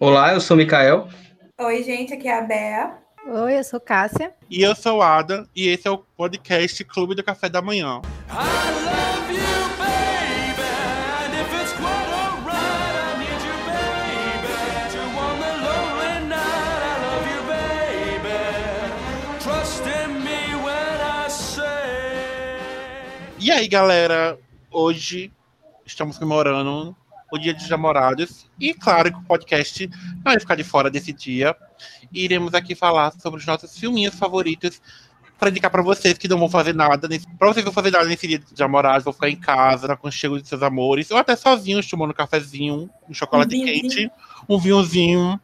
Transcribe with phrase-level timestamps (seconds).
[0.00, 1.08] Olá, eu sou o Mikael.
[1.58, 2.98] Oi, gente, aqui é a Bea.
[3.26, 4.32] Oi, eu sou Cássia.
[4.48, 8.00] E eu sou Ada, e esse é o podcast Clube do Café da Manhã.
[23.40, 24.38] E aí, galera,
[24.70, 25.32] hoje
[25.84, 26.94] estamos comemorando
[27.30, 28.46] o Dia dos Namorados.
[28.58, 31.56] E claro que o podcast não vai ficar de fora desse dia.
[32.12, 34.80] E iremos aqui falar sobre os nossos filminhos favoritos
[35.38, 37.08] para indicar para vocês que não vão fazer nada.
[37.38, 40.40] Para vocês não fazer nada nesse dia de namorados, vão ficar em casa, na conchego
[40.40, 44.10] de seus amores, ou até sozinhos, tomando um cafezinho, um chocolate um quente,
[44.48, 45.40] um vinhozinho.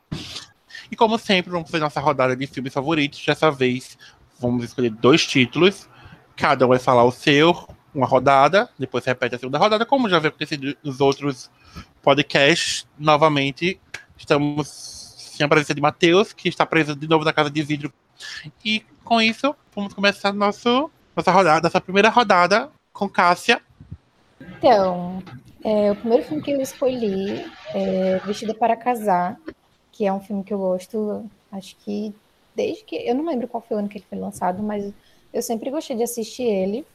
[0.91, 3.25] E como sempre, vamos fazer nossa rodada de filmes favoritos.
[3.25, 3.97] Dessa vez,
[4.41, 5.89] vamos escolher dois títulos.
[6.37, 10.19] Cada um vai falar o seu, uma rodada, depois repete a segunda rodada, como já
[10.19, 11.51] veio acontecido nos outros
[12.03, 12.87] podcasts.
[12.98, 13.80] Novamente,
[14.17, 17.93] estamos sem a presença de Matheus, que está preso de novo na casa de vidro.
[18.65, 23.61] E com isso, vamos começar nosso, nossa rodada, nossa primeira rodada com Cássia.
[24.41, 25.22] Então,
[25.62, 29.37] é, o primeiro filme que eu escolhi é Vestida para Casar,
[29.92, 32.15] que é um filme que eu gosto, acho que
[32.55, 32.97] desde que.
[32.97, 34.92] Eu não lembro qual foi o ano que ele foi lançado, mas
[35.33, 36.87] eu sempre gostei de assistir ele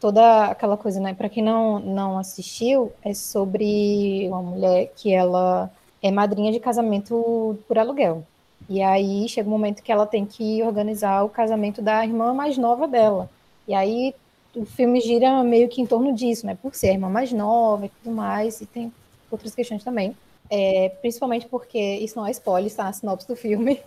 [0.00, 1.14] toda aquela coisa, né?
[1.14, 5.70] Para quem não, não assistiu, é sobre uma mulher que ela
[6.02, 8.24] é madrinha de casamento por aluguel.
[8.68, 12.58] E aí chega um momento que ela tem que organizar o casamento da irmã mais
[12.58, 13.30] nova dela.
[13.66, 14.14] E aí
[14.54, 16.56] o filme gira meio que em torno disso, né?
[16.60, 18.92] Por ser a irmã mais nova e tudo mais, e tem
[19.30, 20.16] outras questões também.
[20.48, 23.80] É, principalmente porque isso não é spoiler, está na sinopse do filme.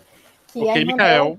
[0.51, 1.37] Que okay, a, irmã dela,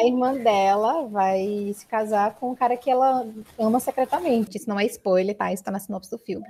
[0.00, 3.26] a irmã dela vai se casar com um cara que ela
[3.58, 4.56] ama secretamente.
[4.56, 5.52] Isso não é spoiler, tá?
[5.52, 6.44] Isso tá na sinopse do filme.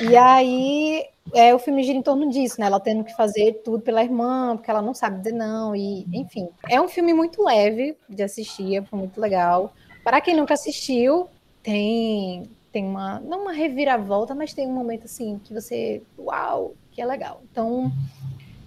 [0.00, 2.66] E aí é, o filme gira em torno disso, né?
[2.66, 6.48] Ela tendo que fazer tudo pela irmã, porque ela não sabe dizer não, e enfim.
[6.68, 9.72] É um filme muito leve de assistir, foi muito legal.
[10.02, 11.28] Para quem nunca assistiu,
[11.62, 17.00] tem tem uma não uma reviravolta, mas tem um momento assim que você, uau, que
[17.00, 17.42] é legal.
[17.50, 17.90] Então,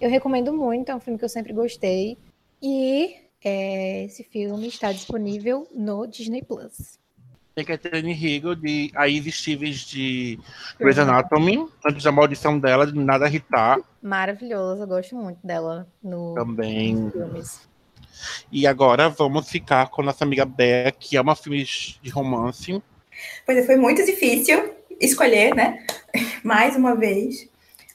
[0.02, 2.18] eu recomendo muito, é um filme que eu sempre gostei.
[2.60, 3.14] E
[3.44, 6.98] é, esse filme está disponível no Disney Plus.
[7.54, 10.40] Tem Catherine Hegel, de a Stevens de
[10.78, 13.78] Grey's Anatomy, antes da maldição dela, de Nada Irritar.
[14.02, 16.94] Maravilhosa, eu gosto muito dela no, Também.
[16.94, 17.68] nos filmes.
[18.50, 22.82] E agora vamos ficar com nossa amiga Bea, que ama filmes de romance.
[23.46, 25.84] Pois é, foi muito difícil escolher, né?
[26.42, 27.51] Mais uma vez.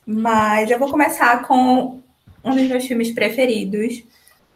[0.09, 1.99] Mas eu vou começar com
[2.41, 4.03] um dos meus filmes preferidos,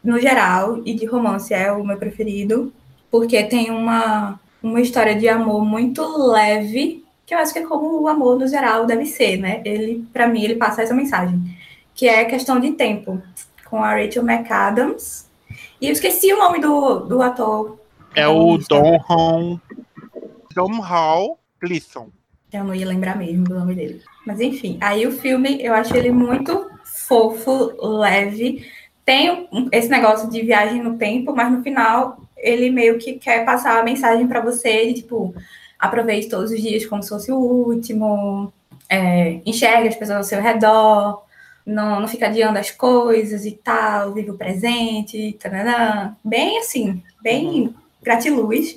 [0.02, 2.72] no geral, e de romance é o meu preferido,
[3.10, 8.00] porque tem uma, uma história de amor muito leve, que eu acho que é como
[8.00, 9.60] o amor no geral deve ser, né?
[9.62, 11.38] Ele, para mim, ele passa essa mensagem,
[11.94, 13.22] que é questão de tempo,
[13.66, 15.30] com a Rachel McAdams.
[15.78, 17.78] E eu esqueci o nome do, do ator.
[18.14, 19.60] É o Dom Hall.
[20.54, 22.08] Dom Hall Gleason.
[22.52, 24.02] Eu não ia lembrar mesmo do nome dele.
[24.26, 28.66] Mas enfim, aí o filme eu acho ele muito fofo, leve.
[29.04, 33.78] Tem esse negócio de viagem no tempo, mas no final ele meio que quer passar
[33.78, 35.34] a mensagem para você de tipo,
[35.78, 38.52] aproveite todos os dias como se fosse o último,
[38.88, 41.22] é, enxergue as pessoas ao seu redor,
[41.64, 46.16] não, não fica adiando as coisas e tal, vive o presente, taranã.
[46.24, 47.74] bem assim, bem uhum.
[48.02, 48.76] gratiluz.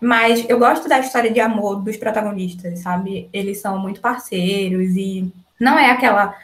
[0.00, 3.28] Mas eu gosto da história de amor dos protagonistas, sabe?
[3.32, 6.34] Eles são muito parceiros e não é aquela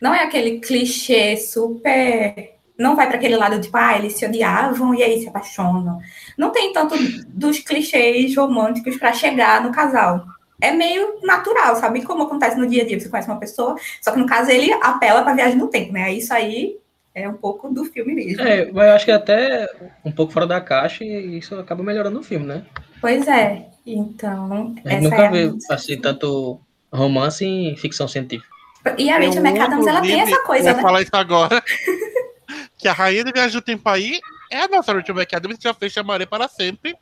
[0.00, 4.26] não é aquele clichê super não vai para aquele lado de tipo, ah, eles se
[4.26, 6.00] odiavam e aí se apaixonam.
[6.36, 6.94] Não tem tanto
[7.28, 10.26] dos clichês românticos para chegar no casal.
[10.60, 12.02] É meio natural, sabe?
[12.02, 14.72] Como acontece no dia a dia, você conhece uma pessoa, só que no caso ele
[14.74, 16.12] apela para viagem no tempo, né?
[16.12, 16.76] Isso aí
[17.14, 18.42] é um pouco do filme mesmo.
[18.42, 19.68] É, mas eu acho que até
[20.04, 22.64] um pouco fora da caixa e isso acaba melhorando o filme, né?
[23.02, 23.66] Pois é.
[23.84, 24.76] Então.
[24.86, 26.60] Gente nunca é viu assim, tanto
[26.92, 28.48] romance em ficção científica.
[28.96, 30.82] E a Rachel McAdams, ela tem essa coisa, vou né?
[30.82, 31.62] falar isso agora.
[32.78, 34.20] que a rainha de viagem do tempo aí
[34.50, 36.94] é a nossa Rachel McAdams, que já fez Chamaré para sempre.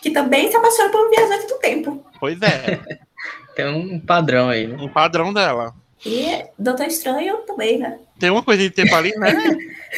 [0.00, 2.04] Que também se apaixona por um viajante do tempo.
[2.18, 2.80] Pois é.
[3.54, 4.76] tem um padrão aí, né?
[4.80, 5.74] Um padrão dela.
[6.06, 7.98] E Doutor Estranho também, né?
[8.18, 9.34] Tem uma coisa de tempo ali, né?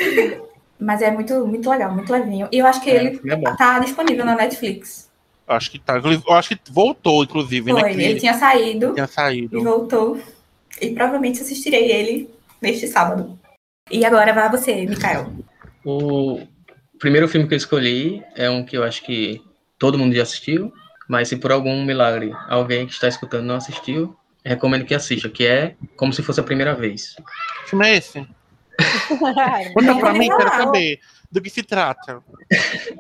[0.79, 2.49] Mas é muito, muito legal, muito levinho.
[2.53, 5.06] E eu acho que é, ele é tá disponível na Netflix.
[5.47, 5.99] Acho que tá.
[5.99, 8.05] Eu acho que voltou, inclusive, né, Foi, né?
[8.05, 8.93] Ele tinha saído.
[8.95, 9.59] Tinha saído.
[9.59, 10.21] E voltou.
[10.81, 13.39] E provavelmente assistirei ele neste sábado.
[13.91, 15.33] E agora vai você, Mikael.
[15.85, 16.41] O
[16.99, 19.41] primeiro filme que eu escolhi é um que eu acho que
[19.79, 20.73] todo mundo já assistiu,
[21.09, 25.47] mas se por algum milagre alguém que está escutando não assistiu, recomendo que assista, que
[25.47, 27.15] é Como Se Fosse a Primeira Vez.
[27.63, 28.27] Que filme é esse?
[29.75, 31.01] Conta pra mim, quero saber
[31.31, 32.21] do que se trata.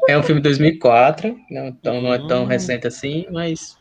[0.08, 2.46] É um filme de 2004, não, então não é tão Hum.
[2.46, 3.76] recente assim, mas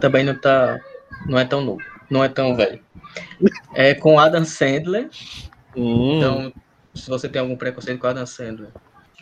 [0.00, 0.78] também não tá,
[1.26, 2.80] não é tão novo, não é tão velho.
[3.74, 5.08] É com Adam Sandler,
[5.76, 6.16] Hum.
[6.18, 6.52] então
[6.94, 8.68] se você tem algum preconceito com Adam Sandler,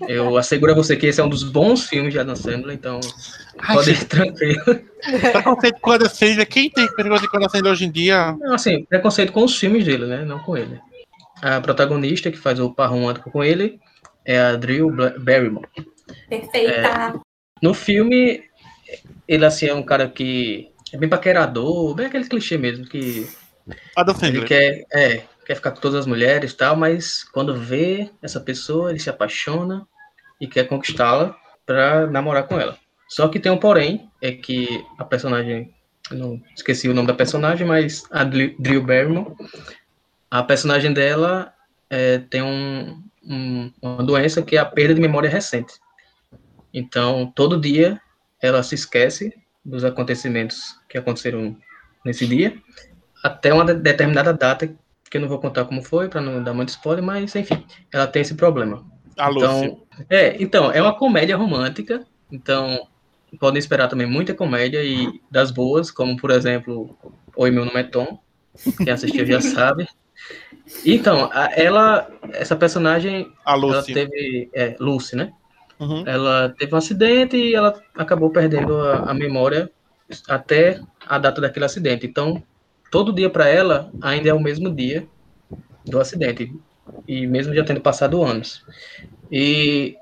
[0.08, 2.98] eu asseguro a você que esse é um dos bons filmes de Adam Sandler, então
[3.58, 4.62] Ai, pode ir tranquilo.
[5.32, 6.48] preconceito com a Sandler.
[6.48, 8.36] Quem tem preconceito com a Sandler hoje em dia?
[8.40, 10.24] Não, assim, preconceito com os filmes dele, né?
[10.24, 10.80] Não com ele.
[11.40, 13.78] A protagonista que faz o par romântico com ele
[14.24, 15.68] é a Drew Barrymore.
[16.28, 17.20] Perfeita.
[17.62, 18.44] No filme,
[19.26, 23.26] ele assim é um cara que é bem paquerador, bem aquele clichê mesmo, que
[23.96, 28.10] Adam ele quer, é, quer ficar com todas as mulheres e tal, mas quando vê
[28.22, 29.86] essa pessoa, ele se apaixona
[30.40, 32.76] e quer conquistá-la pra namorar com ela.
[33.08, 35.72] Só que tem um porém, é que a personagem,
[36.10, 39.34] não esqueci o nome da personagem, mas a Drew Barrymore,
[40.30, 41.52] a personagem dela
[41.88, 45.74] é, tem um, um- uma doença que é a perda de memória recente.
[46.72, 48.00] Então, todo dia
[48.42, 49.32] ela se esquece
[49.64, 51.56] dos acontecimentos que aconteceram
[52.04, 52.54] nesse dia,
[53.22, 54.66] até uma de- determinada data,
[55.10, 58.06] que eu não vou contar como foi, para não dar muito spoiler, mas enfim, ela
[58.06, 58.84] tem esse problema.
[59.16, 59.30] A.
[59.30, 62.88] Então, é, então, é uma comédia romântica, então
[63.38, 66.96] podem esperar também muita comédia e das boas, como por exemplo,
[67.36, 68.20] Oi, meu nome é Tom,
[68.78, 69.88] quem assistiu já sabe.
[70.84, 73.92] Então, ela, essa personagem, a ela Lucy.
[73.92, 75.32] teve, é, Lucy, né?
[75.78, 76.04] Uhum.
[76.06, 79.70] Ela teve um acidente e ela acabou perdendo a, a memória
[80.28, 82.06] até a data daquele acidente.
[82.06, 82.42] Então,
[82.90, 85.06] todo dia para ela ainda é o mesmo dia
[85.84, 86.54] do acidente,
[87.06, 88.64] e mesmo já tendo passado anos.
[89.30, 89.96] E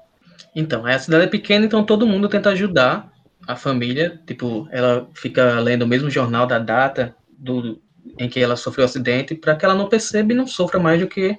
[0.54, 3.10] então, a cidade é pequena, então todo mundo tenta ajudar
[3.46, 4.20] a família.
[4.26, 7.80] Tipo, ela fica lendo o mesmo jornal da data do,
[8.18, 11.00] em que ela sofreu o acidente, para que ela não perceba e não sofra mais
[11.00, 11.36] do que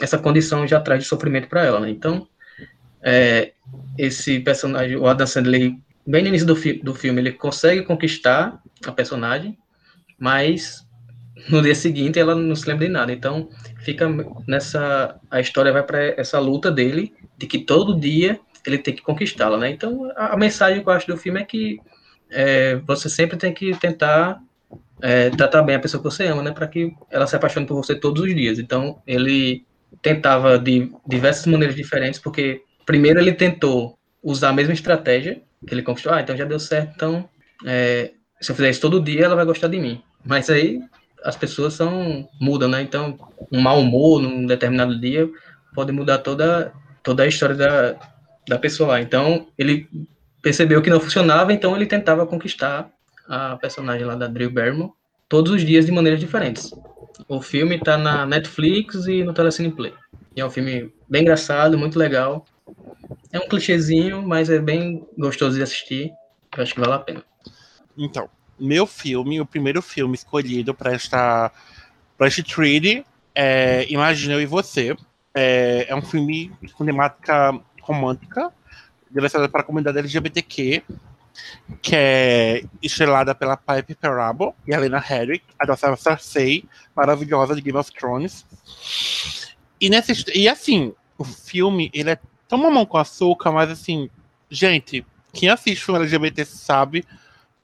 [0.00, 1.80] essa condição já traz de sofrimento para ela.
[1.80, 1.90] Né?
[1.90, 2.26] Então,
[3.02, 3.52] é,
[3.98, 5.74] esse personagem, o Adam Sandler,
[6.06, 9.58] bem no início do, fi do filme, ele consegue conquistar a personagem,
[10.18, 10.84] mas
[11.48, 13.12] no dia seguinte ela não se lembra de nada.
[13.12, 13.48] Então
[13.78, 14.08] fica
[14.46, 19.02] nessa a história vai para essa luta dele de que todo dia ele tem que
[19.02, 19.70] conquistá-la, né?
[19.70, 21.78] Então a, a, mensagem que eu acho do filme é que
[22.30, 24.40] é, você sempre tem que tentar
[25.04, 26.50] é, tratar bem a pessoa que você ama, né?
[26.50, 28.58] Para que ela se apaixone por você todos os dias.
[28.58, 29.66] Então ele
[30.00, 35.82] tentava de diversas maneiras diferentes, porque primeiro ele tentou usar a mesma estratégia que ele
[35.82, 36.10] conquistou.
[36.10, 36.92] Ah, então já deu certo.
[36.94, 37.28] Então
[37.66, 40.02] é, se eu fizer isso todo dia, ela vai gostar de mim.
[40.24, 40.80] Mas aí
[41.22, 42.80] as pessoas são mudam, né?
[42.80, 43.18] Então,
[43.52, 45.28] um mau humor num determinado dia
[45.74, 46.72] pode mudar toda
[47.02, 47.96] toda a história da,
[48.48, 49.00] da pessoa lá.
[49.02, 49.86] Então, ele
[50.40, 52.90] percebeu que não funcionava, então ele tentava conquistar
[53.28, 54.92] a personagem lá da Drew Barrymore
[55.28, 56.70] todos os dias de maneiras diferentes.
[57.28, 59.94] O filme tá na Netflix e no Telecine Play.
[60.36, 62.44] E é um filme bem engraçado, muito legal.
[63.32, 66.12] É um clichêzinho, mas é bem gostoso de assistir.
[66.56, 67.24] Eu acho que vale a pena.
[67.96, 68.28] Então,
[68.58, 71.50] meu filme, o primeiro filme escolhido para esta
[72.16, 73.04] para este treat
[73.34, 74.96] é Imagina Eu e Você.
[75.34, 78.52] É, é um filme com temática romântica,
[79.10, 80.82] direcionado para a comunidade LGBTQ,
[81.82, 86.64] que é estrelada pela Pipe Perabo e a Lena Herrick, a nossa Cersei,
[86.94, 88.46] maravilhosa de Game of Thrones.
[89.80, 92.18] E, nessa, e assim, o filme, ele é
[92.48, 94.08] tão mamão com açúcar, mas assim,
[94.50, 97.04] gente, quem assiste filme LGBT sabe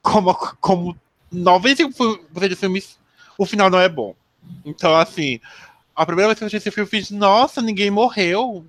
[0.03, 0.97] como, como
[1.33, 2.99] 95% dos filmes,
[3.39, 4.15] o final não é bom.
[4.65, 5.41] Então, assim,
[5.95, 8.67] a primeira vez que eu assisti esse filme, eu fiz, nossa, ninguém morreu.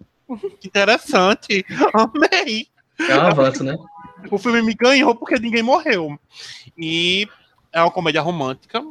[0.59, 1.65] Que interessante.
[1.93, 2.67] Amei.
[2.99, 3.75] É um avanço, né?
[4.29, 6.19] O filme me ganhou porque ninguém morreu.
[6.77, 7.27] E
[7.71, 8.83] é uma comédia romântica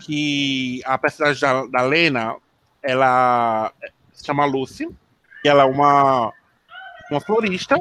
[0.00, 2.36] que a personagem da, da Lena,
[2.82, 3.72] ela
[4.12, 4.88] se chama Lucy,
[5.44, 6.32] e ela é uma,
[7.10, 7.80] uma florista.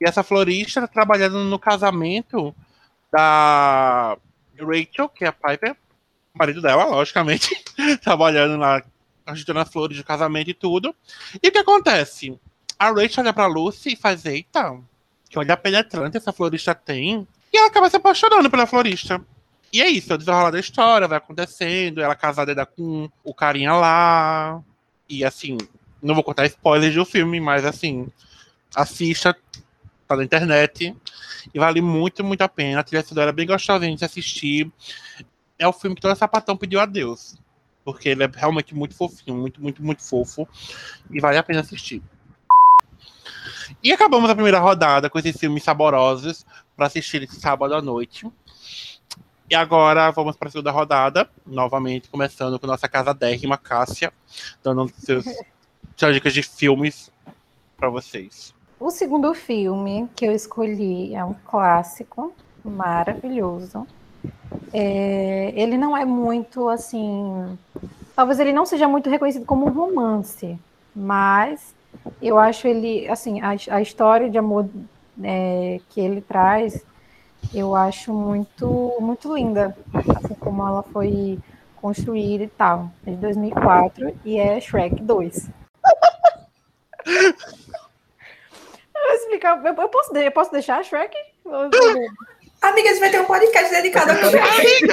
[0.00, 2.54] E essa florista está trabalhando no casamento
[3.10, 4.16] da
[4.58, 5.76] Rachel, que é a Piper,
[6.34, 7.62] marido dela, logicamente,
[8.02, 8.82] trabalhando lá,
[9.26, 10.94] ajudando as flores de casamento e tudo.
[11.42, 12.38] E o que acontece?
[12.78, 14.78] A Rachel olha pra Lucy e faz, eita,
[15.28, 17.26] que olhar penetrante essa florista tem.
[17.52, 19.20] E ela acaba se apaixonando pela florista.
[19.72, 23.72] E é isso, é o desenrolar da história, vai acontecendo, ela casada com o carinha
[23.72, 24.62] lá.
[25.08, 25.58] E assim,
[26.02, 28.08] não vou contar spoilers do filme, mas assim,
[28.74, 29.36] assista,
[30.06, 30.94] tá na internet.
[31.52, 32.80] E vale muito, muito a pena.
[32.80, 34.70] A trilha sonora é bem gostosinha de assistir.
[35.58, 37.36] É o filme que todo sapatão pediu a Deus.
[37.84, 40.48] Porque ele é realmente muito fofinho, muito, muito, muito fofo.
[41.10, 42.02] E vale a pena assistir.
[43.82, 46.44] E acabamos a primeira rodada com esses filmes saborosos
[46.76, 48.30] para assistir esse sábado à noite.
[49.48, 54.12] E agora vamos para a segunda rodada, novamente começando com nossa casa dérrima, Cássia,
[54.62, 55.24] dando seus,
[55.96, 57.12] suas dicas de filmes
[57.76, 58.52] para vocês.
[58.78, 63.86] O segundo filme que eu escolhi é um clássico maravilhoso.
[64.72, 67.56] É, ele não é muito assim.
[68.14, 70.58] Talvez ele não seja muito reconhecido como um romance,
[70.94, 71.74] mas
[72.20, 74.68] eu acho ele, assim, a, a história de amor
[75.22, 76.84] é, que ele traz,
[77.54, 81.38] eu acho muito, muito linda, assim como ela foi
[81.76, 82.90] construída e tal.
[83.06, 85.48] É de 2004 e é Shrek 2.
[88.94, 91.16] Eu, explicar, eu, eu, posso, eu posso deixar Shrek?
[92.62, 94.88] Amiga, a gente vai ter um podcast dedicado a Shrek.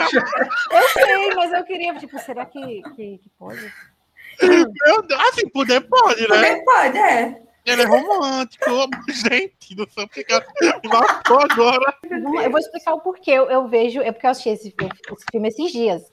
[0.71, 3.73] Eu sei, mas eu queria, tipo, será que, que, que pode?
[5.29, 6.27] Assim, poder pode, né?
[6.27, 7.43] Poder pode, é.
[7.65, 8.65] Ele é romântico,
[9.07, 10.25] gente, não sei porque
[10.87, 11.97] matou agora.
[12.43, 13.31] Eu vou explicar o porquê.
[13.31, 16.03] Eu, eu vejo, é porque eu assisti esse, esse, filme esses dias.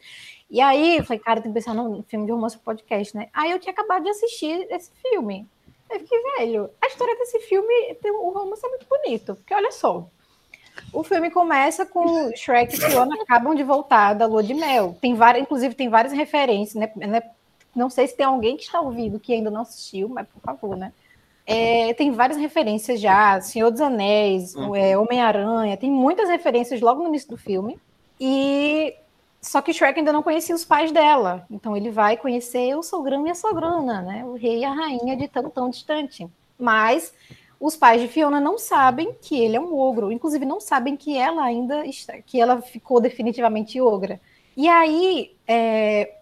[0.48, 3.28] E aí, eu falei, cara, tem que pensar num filme de romance podcast, né?
[3.32, 5.48] Aí eu tinha acabado de assistir esse filme.
[5.90, 9.72] Eu fiquei, velho, a história desse filme, tem, o romance é muito bonito, porque olha
[9.72, 10.08] só.
[10.92, 14.96] O filme começa com Shrek e Fiona acabam de voltar da lua de mel.
[15.00, 17.22] Tem várias, inclusive tem várias referências, né?
[17.74, 20.76] Não sei se tem alguém que está ouvindo que ainda não assistiu, mas por favor,
[20.76, 20.92] né?
[21.46, 24.76] É, tem várias referências já, Senhor dos Anéis, uhum.
[24.76, 27.78] é, Homem-Aranha, tem muitas referências logo no início do filme.
[28.20, 28.94] E
[29.40, 31.46] só que Shrek ainda não conhecia os pais dela.
[31.50, 34.24] Então ele vai conhecer o sogrão e a sogrona, né?
[34.24, 36.28] O rei e a rainha de tão tão distante.
[36.58, 37.12] Mas
[37.58, 41.16] os pais de Fiona não sabem que ele é um ogro, inclusive não sabem que
[41.16, 44.20] ela ainda está, que ela ficou definitivamente ogra.
[44.56, 46.19] E aí é,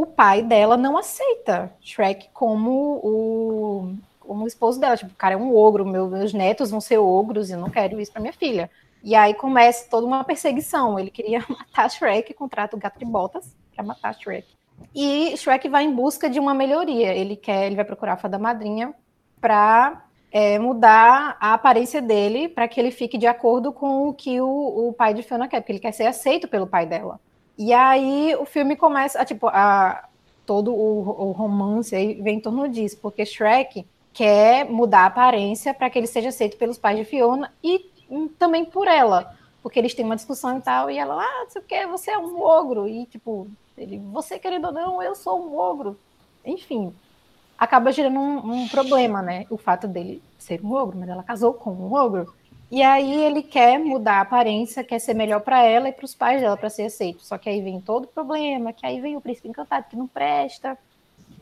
[0.00, 4.96] o pai dela não aceita Shrek como o, como o esposo dela.
[4.96, 7.68] Tipo, o cara é um ogro, meu, meus netos vão ser ogros e eu não
[7.68, 8.70] quero isso para minha filha.
[9.02, 11.00] E aí começa toda uma perseguição.
[11.00, 14.46] Ele queria matar Shrek, contrata o gato de botas para matar Shrek.
[14.94, 17.12] E Shrek vai em busca de uma melhoria.
[17.12, 18.94] Ele quer, ele vai procurar a fada madrinha
[19.40, 24.40] para é, mudar a aparência dele para que ele fique de acordo com o que
[24.40, 27.18] o, o, pai de Fiona quer, porque ele quer ser aceito pelo pai dela.
[27.58, 30.08] E aí o filme começa, a, tipo, a,
[30.46, 35.74] todo o, o romance aí vem em torno disso, porque Shrek quer mudar a aparência
[35.74, 37.90] para que ele seja aceito pelos pais de Fiona e
[38.38, 41.60] também por ela, porque eles têm uma discussão e tal, e ela, ah, não sei
[41.60, 45.44] o que, você é um ogro, e tipo, ele, você querendo ou não, eu sou
[45.44, 45.98] um ogro.
[46.44, 46.94] Enfim,
[47.58, 49.46] acaba gerando um, um, problema, né?
[49.50, 52.32] O fato dele ser um ogro, mas ela casou com um ogro.
[52.70, 56.14] E aí ele quer mudar a aparência, quer ser melhor para ela e para os
[56.14, 57.24] pais dela para ser aceito.
[57.24, 60.06] Só que aí vem todo o problema, que aí vem o príncipe encantado que não
[60.06, 60.76] presta,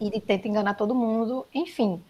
[0.01, 2.03] e ele tenta enganar todo mundo, enfim.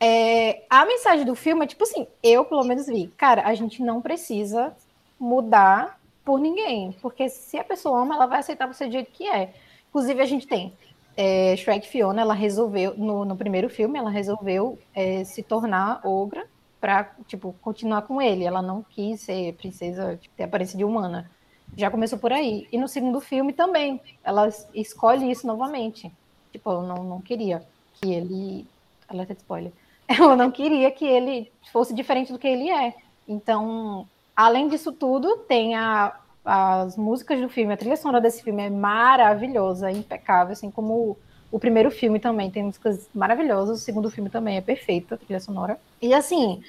[0.00, 3.82] É, a mensagem do filme é tipo assim, eu pelo menos vi, cara, a gente
[3.82, 4.74] não precisa
[5.20, 9.28] mudar por ninguém, porque se a pessoa ama, ela vai aceitar você do jeito que
[9.28, 9.52] é.
[9.90, 10.72] Inclusive, a gente tem
[11.16, 16.46] é, Shrek Fiona, ela resolveu, no, no primeiro filme, ela resolveu é, se tornar ogra
[16.82, 18.44] para tipo, continuar com ele.
[18.44, 21.30] Ela não quis ser princesa, tipo, ter aparência de humana.
[21.76, 22.66] Já começou por aí.
[22.72, 26.12] E no segundo filme também, ela escolhe isso novamente.
[26.50, 27.62] Tipo, ela não, não queria
[27.94, 28.66] que ele.
[29.08, 29.72] Alerta de spoiler
[30.08, 32.94] ela não queria que ele fosse diferente do que ele é.
[33.28, 38.62] Então, além disso tudo, tem a, as músicas do filme, a trilha sonora desse filme
[38.62, 41.16] é maravilhosa, impecável, assim como
[41.52, 45.38] o, primeiro filme também tem músicas maravilhosas, o segundo filme também é perfeito, a trilha
[45.38, 45.78] sonora.
[46.00, 46.62] E assim,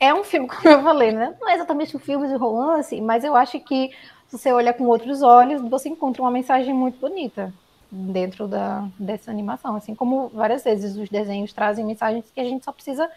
[0.00, 1.34] é um filme, como eu falei, né?
[1.40, 3.90] Não é exatamente um filme de romance, mas eu acho que
[4.28, 7.52] se você olha com outros olhos, você encontra uma mensagem muito bonita
[7.90, 9.74] dentro da, dessa animação.
[9.76, 13.10] Assim como várias vezes os desenhos trazem mensagens que a gente só precisa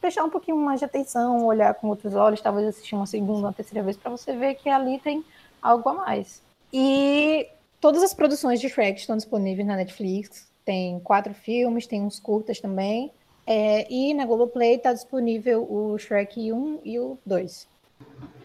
[0.00, 3.52] prestar um pouquinho mais de atenção, olhar com outros olhos, talvez assistir uma segunda, uma
[3.52, 5.24] terceira vez para você ver que ali tem
[5.60, 6.42] algo a mais.
[6.72, 7.48] E
[7.80, 10.48] todas as produções de Shrek estão disponíveis na Netflix.
[10.66, 13.10] Tem quatro filmes, tem uns curtas também.
[13.46, 17.68] É, e na Globoplay está disponível o Shrek 1 e o 2.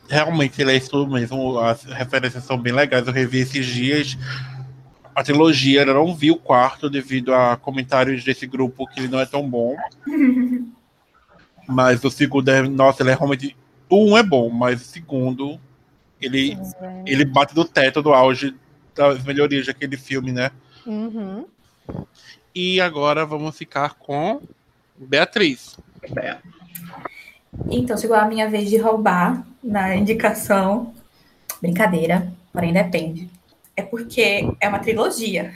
[0.08, 1.60] Realmente, ele é isso mesmo.
[1.60, 3.06] As referências são bem legais.
[3.06, 4.18] Eu revi esses dias
[5.16, 9.20] a trilogia, eu não vi o quarto devido a comentários desse grupo que ele não
[9.20, 9.76] é tão bom.
[11.68, 13.56] mas o segundo é, nossa, ele é realmente.
[13.90, 15.60] O um é bom, mas o segundo,
[16.22, 17.04] ele, é.
[17.06, 18.56] ele bate do teto do auge
[18.96, 20.50] das melhorias daquele filme, né?
[20.86, 21.46] Uhum.
[22.54, 24.42] E agora vamos ficar com
[24.98, 25.78] Beatriz.
[27.70, 30.94] Então, chegou a minha vez de roubar na indicação.
[31.62, 33.30] Brincadeira, porém depende
[33.76, 35.54] é porque é uma trilogia.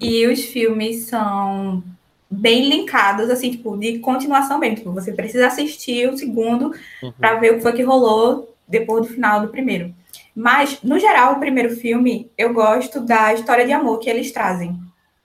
[0.00, 1.82] E os filmes são
[2.30, 4.76] bem linkados, assim, tipo, de continuação mesmo.
[4.76, 7.12] Tipo, você precisa assistir o segundo uhum.
[7.12, 9.94] para ver o que foi que rolou depois do final do primeiro.
[10.34, 14.76] Mas, no geral, o primeiro filme, eu gosto da história de amor que eles trazem.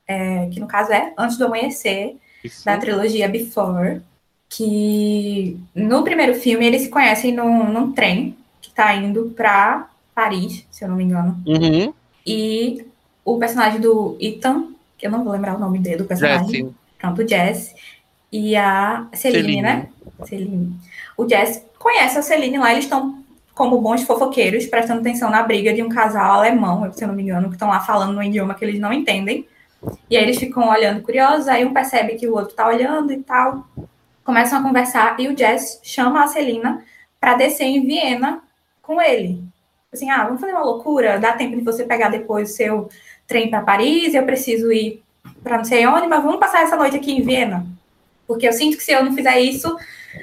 [0.09, 2.65] É, que no caso é Antes do Amanhecer, Isso.
[2.65, 4.01] da trilogia Before.
[4.49, 10.65] Que no primeiro filme eles se conhecem num, num trem que está indo para Paris,
[10.71, 11.39] se eu não me engano.
[11.45, 11.93] Uhum.
[12.25, 12.83] E
[13.23, 16.47] o personagem do Ethan, que eu não vou lembrar o nome dele, do personagem.
[16.47, 16.75] Jesse.
[16.97, 17.75] Pronto, o Jess.
[18.31, 19.61] E a Celine, Celine.
[19.61, 19.87] né?
[20.25, 20.75] Celine.
[21.15, 23.23] O Jess conhece a Celine lá, eles estão
[23.53, 27.21] como bons fofoqueiros, prestando atenção na briga de um casal alemão, se eu não me
[27.21, 29.45] engano, que estão lá falando no idioma que eles não entendem.
[30.09, 33.21] E aí eles ficam olhando curiosos, aí um percebe que o outro tá olhando e
[33.21, 33.67] tal.
[34.23, 36.83] Começam a conversar e o Jess chama a Celina
[37.19, 38.41] para descer em Viena
[38.81, 39.43] com ele.
[39.91, 42.89] Assim, ah, vamos fazer uma loucura, dá tempo de você pegar depois o seu
[43.27, 45.03] trem para Paris, eu preciso ir
[45.43, 47.65] para não sei onde, mas vamos passar essa noite aqui em Viena.
[48.27, 49.75] Porque eu sinto que se eu não fizer isso,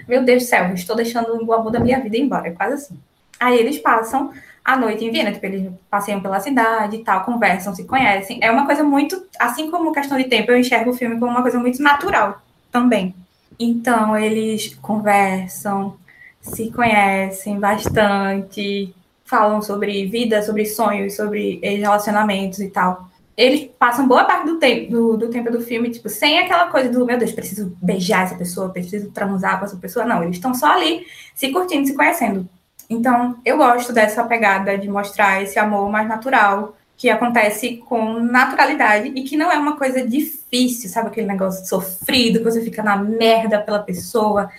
[0.06, 2.98] meu Deus do céu, estou deixando o amor da minha vida embora, é quase assim.
[3.38, 4.32] Aí eles passam
[4.66, 8.40] a noite em Viena, tipo, eles passeiam pela cidade e tal, conversam, se conhecem.
[8.42, 11.40] É uma coisa muito, assim como questão de tempo, eu enxergo o filme como uma
[11.40, 12.42] coisa muito natural
[12.72, 13.14] também.
[13.60, 15.96] Então, eles conversam,
[16.40, 18.92] se conhecem bastante,
[19.24, 23.08] falam sobre vida, sobre sonhos, sobre relacionamentos e tal.
[23.36, 26.88] Eles passam boa parte do tempo do, do tempo do filme, tipo, sem aquela coisa
[26.88, 30.04] do meu Deus, preciso beijar essa pessoa, preciso transar com essa pessoa.
[30.04, 31.06] Não, eles estão só ali
[31.36, 32.48] se curtindo, se conhecendo.
[32.88, 39.12] Então, eu gosto dessa pegada de mostrar esse amor mais natural, que acontece com naturalidade
[39.14, 41.08] e que não é uma coisa difícil, sabe?
[41.08, 44.50] Aquele negócio sofrido, que você fica na merda pela pessoa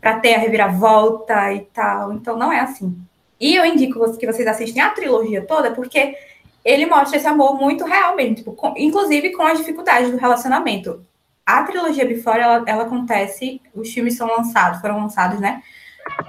[0.00, 2.12] para ter a reviravolta e tal.
[2.14, 2.96] Então, não é assim.
[3.38, 6.16] E eu indico que vocês assistem a trilogia toda, porque
[6.64, 11.04] ele mostra esse amor muito real mesmo, tipo, com, inclusive com as dificuldades do relacionamento.
[11.44, 15.60] A trilogia Before, ela, ela acontece, os filmes são lançados, foram lançados, né?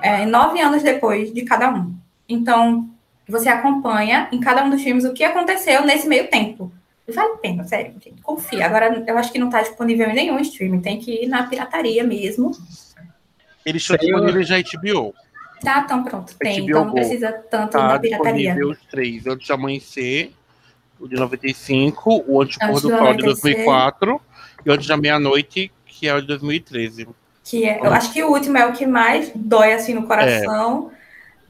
[0.01, 1.95] É, nove anos depois de cada um.
[2.27, 2.89] Então,
[3.27, 6.71] você acompanha em cada um dos filmes o que aconteceu nesse meio tempo.
[7.07, 8.65] E vale a pena, sério, gente, confia.
[8.65, 12.03] Agora, eu acho que não está disponível em nenhum streaming, tem que ir na pirataria
[12.03, 12.51] mesmo.
[13.65, 15.13] Eles estão disponíveis na HBO.
[15.61, 16.59] Tá, então pronto, tem.
[16.59, 18.55] HBO então não precisa tanto tá da pirataria.
[18.67, 20.31] os três, Antes de Amanhecer,
[20.99, 24.21] o de 95, o Antes do Sol de 2004
[24.65, 27.07] e o Antes da Meia-Noite, que é o de 2013.
[27.43, 30.91] Que é, eu acho que o último é o que mais dói assim no coração,
[30.91, 30.95] é.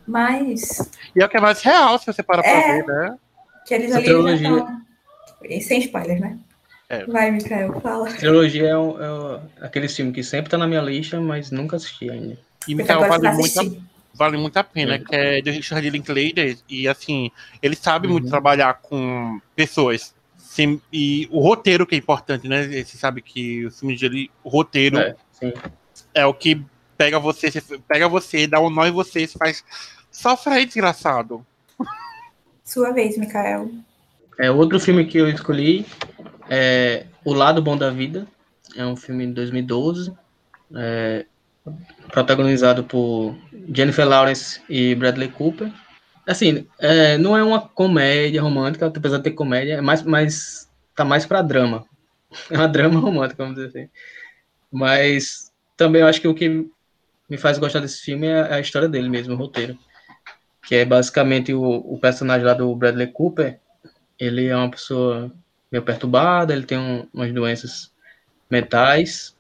[0.07, 0.89] mas.
[1.15, 3.17] E é o que é mais real, se você para é, pra ver, né?
[3.65, 4.49] Que eles ali trilogia...
[4.49, 4.81] Tão...
[5.61, 6.37] Sem spoiler, né?
[6.89, 7.05] É.
[7.05, 8.09] Vai, Mikael, fala.
[8.09, 11.51] A trilogia é, um, é um, aquele filme que sempre tá na minha lista, mas
[11.51, 12.37] nunca assisti ainda.
[12.67, 13.63] E Mikael vale muito, a,
[14.13, 18.13] vale muito a pena, que é de Richard Linklater, e assim, ele sabe uhum.
[18.13, 20.13] muito trabalhar com pessoas.
[20.37, 22.63] Sim, e o roteiro que é importante, né?
[22.83, 25.15] Você sabe que o filme dele, o roteiro é,
[26.13, 26.63] é o que
[26.97, 27.49] pega você,
[27.87, 29.63] pega você, dá um nó em você, se faz.
[30.11, 31.45] Sofre aí, desgraçado.
[32.63, 33.69] Sua vez, Mikael.
[34.39, 35.85] É, outro filme que eu escolhi
[36.49, 38.27] é O Lado Bom da Vida.
[38.75, 40.13] É um filme de 2012.
[40.75, 41.25] É,
[42.11, 43.35] protagonizado por
[43.73, 45.71] Jennifer Lawrence e Bradley Cooper.
[46.27, 51.03] Assim, é, não é uma comédia romântica, apesar de ter comédia, é mais, mais tá
[51.03, 51.85] mais para drama.
[52.49, 53.89] É uma drama romântica, vamos dizer assim.
[54.71, 55.42] Mas
[55.83, 56.65] também eu acho que o que
[57.29, 59.77] me faz gostar desse filme é a história dele mesmo, o roteiro.
[60.65, 63.59] Que é basicamente o, o personagem lá do Bradley Cooper.
[64.17, 65.29] Ele é uma pessoa
[65.69, 67.91] meio perturbada, ele tem um, umas doenças
[68.49, 69.35] mentais.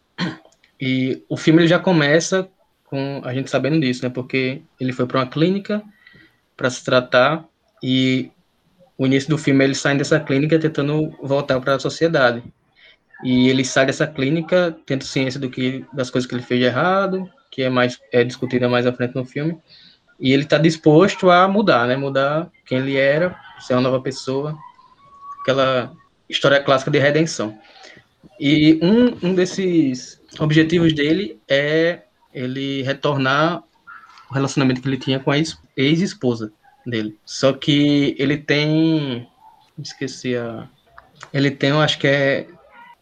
[0.81, 2.49] E o filme ele já começa
[2.83, 4.09] com a gente sabendo disso, né?
[4.09, 5.81] Porque ele foi para uma clínica
[6.57, 7.45] para se tratar
[7.81, 8.29] e
[8.97, 12.43] o início do filme ele sai dessa clínica tentando voltar para a sociedade.
[13.23, 16.65] E ele sai dessa clínica tendo ciência do que das coisas que ele fez de
[16.65, 19.57] errado, que é mais é discutida mais à frente no filme.
[20.19, 21.95] E ele está disposto a mudar, né?
[21.95, 24.57] Mudar quem ele era, ser uma nova pessoa.
[25.41, 25.93] Aquela
[26.29, 27.57] história clássica de redenção.
[28.39, 32.01] E um, um desses objetivos dele é
[32.33, 33.63] ele retornar
[34.29, 35.37] o relacionamento que ele tinha com a
[35.77, 36.51] ex-esposa
[36.85, 37.17] dele.
[37.25, 39.27] Só que ele tem.
[39.77, 40.67] Esqueci a.
[41.33, 42.47] Ele tem, eu acho que é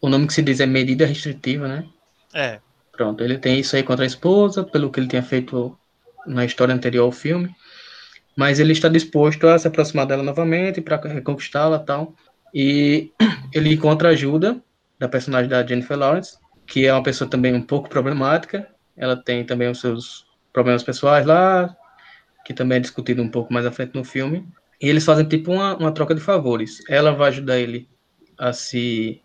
[0.02, 1.86] o nome que se diz é medida restritiva, né?
[2.34, 2.60] É.
[2.90, 5.78] Pronto, ele tem isso aí contra a esposa, pelo que ele tinha feito
[6.26, 7.54] na história anterior ao filme.
[8.36, 12.14] Mas ele está disposto a se aproximar dela novamente para reconquistá-la tal.
[12.52, 13.12] E
[13.54, 14.60] ele encontra ajuda
[14.98, 16.36] da personagem da Jennifer Lawrence,
[16.66, 18.68] que é uma pessoa também um pouco problemática.
[18.96, 21.74] Ela tem também os seus problemas pessoais lá,
[22.44, 24.46] que também é discutido um pouco mais à frente no filme.
[24.80, 26.82] E eles fazem tipo uma, uma troca de favores.
[26.88, 27.88] Ela vai ajudar ele
[28.36, 29.21] a se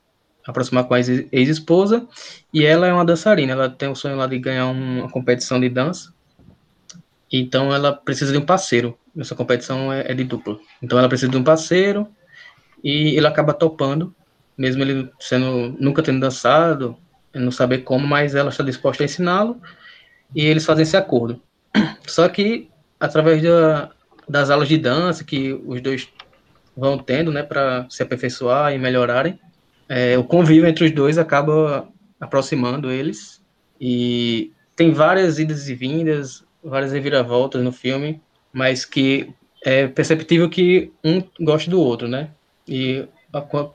[0.48, 2.08] aproximar com a ex-esposa,
[2.54, 5.70] e ela é uma dançarina, ela tem o sonho lá de ganhar uma competição de
[5.70, 6.14] dança,
[7.32, 10.58] então ela precisa de um parceiro, nessa competição é, é de dupla.
[10.82, 12.08] Então ela precisa de um parceiro
[12.84, 14.16] e ele acaba topando,
[14.58, 16.96] mesmo ele sendo nunca tendo dançado,
[17.34, 19.62] não saber como, mas ela está disposta a ensiná-lo
[20.34, 21.42] e eles fazem esse acordo.
[22.08, 23.92] Só que através da,
[24.28, 26.08] das aulas de dança que os dois
[26.76, 29.40] vão tendo, né, para se aperfeiçoar e melhorarem,
[29.89, 31.88] é, o convívio entre os dois acaba
[32.19, 33.41] aproximando eles
[33.80, 38.21] e tem várias idas e vindas, várias reviravoltas no filme,
[38.52, 42.30] mas que é perceptível que um gosta do outro, né?
[42.67, 43.08] E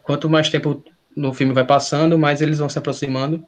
[0.02, 0.82] quanto mais tempo
[1.16, 3.44] no filme vai passando, mais eles vão se aproximando.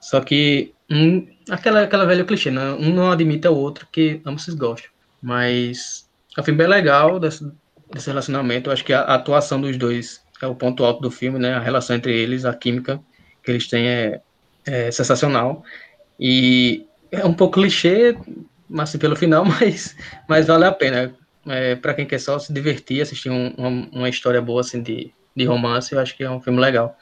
[0.00, 2.72] Só que um, aquela, aquela velha clichê, né?
[2.72, 4.90] um não admite ao outro que ambos se gostam.
[5.22, 7.50] Mas é um filme bem legal desse,
[7.92, 8.68] desse relacionamento.
[8.68, 11.54] Eu acho que a, a, atuação dos dois é o ponto alto do filme, né?
[11.54, 13.00] A relação entre eles, a química
[13.42, 14.20] que eles têm é,
[14.64, 15.64] é sensacional.
[16.18, 18.16] E é um pouco clichê,
[18.78, 19.96] assim, pelo final, mas,
[20.28, 21.14] mas vale a pena.
[21.46, 25.12] É, para quem quer só se divertir, assistir um, uma, uma, história boa assim, de,
[25.36, 26.96] de romance, eu acho que é um filme legal.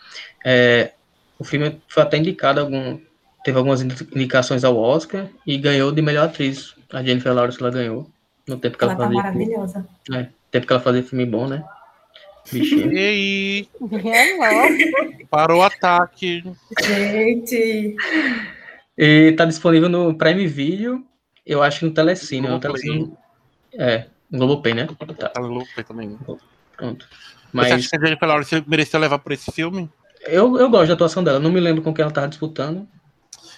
[0.44, 0.92] É,
[1.38, 2.98] o filme foi até indicado, algum,
[3.44, 6.74] teve algumas indicações ao Oscar e ganhou de melhor atriz.
[6.92, 8.10] A Jennifer Lawrence ela ganhou.
[8.48, 9.22] No tempo que ela, ela tá fazia.
[9.22, 9.86] maravilhosa.
[10.12, 11.64] É, tempo que ela fazia filme bom, né?
[12.50, 12.92] Bichinho.
[12.92, 13.68] E aí?
[15.30, 16.42] Parou o ataque.
[16.82, 17.96] Gente.
[18.96, 21.04] E tá disponível no Prime Video,
[21.46, 22.48] eu acho que no Telecine.
[22.48, 23.12] No Telecine
[23.74, 24.88] é, no Globoplay, né?
[25.18, 25.28] Tá.
[25.28, 26.18] tá no Globoplay também.
[26.76, 27.08] Pronto.
[27.52, 27.68] Mas...
[27.68, 29.90] Você acha que a Jennifer Lawrence mereceu levar por esse filme?
[30.22, 31.38] Eu, eu gosto da atuação dela.
[31.38, 32.88] Não me lembro com quem ela tava disputando.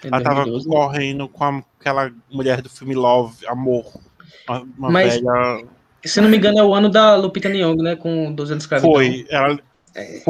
[0.02, 0.64] Ela 2012.
[0.64, 4.00] tava correndo com aquela mulher do filme Love, Amor.
[4.48, 5.66] Uma, uma Mas, velha...
[6.08, 7.96] se não me engano, é o ano da Lupita Nyong'o, né?
[7.96, 9.26] Com 12 anos de Foi.
[9.28, 9.58] Ela...
[9.94, 10.22] É.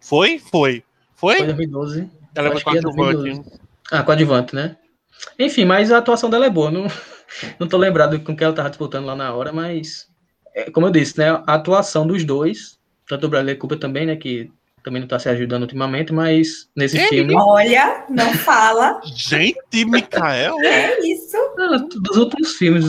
[0.00, 0.38] Foi?
[0.38, 0.84] Foi.
[1.14, 1.36] Foi?
[1.36, 2.10] Foi 2012.
[2.34, 3.42] Ela foi coadjuvante.
[3.90, 4.76] Ah, coadjuvante, né?
[5.38, 6.70] Enfim, mas a atuação dela é boa.
[6.70, 6.86] Não,
[7.58, 10.08] não tô lembrado com quem ela tava disputando lá na hora, mas...
[10.54, 11.30] É, como eu disse, né?
[11.46, 14.16] A atuação dos dois, tanto o Bradley Cooper também, né?
[14.16, 14.50] Que
[14.82, 17.34] também não tá se ajudando ultimamente, mas nesse Ei, filme.
[17.36, 19.00] Olha, não fala.
[19.04, 20.60] Gente, Mikael!
[20.62, 21.36] É isso.
[21.58, 22.86] Ah, dos últimos filmes,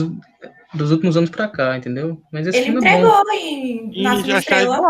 [0.74, 2.20] dos últimos anos pra cá, entendeu?
[2.32, 3.32] Mas esse Ele filme entregou é bom.
[3.32, 4.80] em Nasce já Estrela.